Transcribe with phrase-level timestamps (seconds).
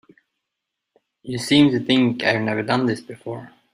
[1.21, 3.51] You seem to think I've never done this before.